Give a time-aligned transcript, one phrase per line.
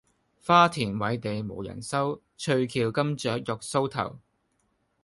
[0.43, 4.17] 花鈿委地無人收，翠翹金雀玉搔頭。